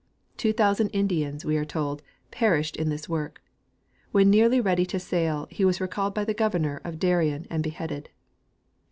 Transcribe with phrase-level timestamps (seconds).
[0.35, 2.01] Two thousand Indians, we are told,
[2.31, 3.39] perished in this work.
[4.11, 8.09] When nearly ready to sail he was recalled by the governor of Darien and beheaded.